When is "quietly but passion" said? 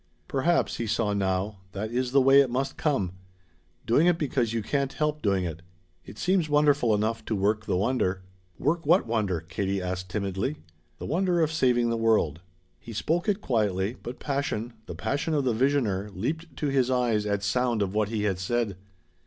13.41-14.73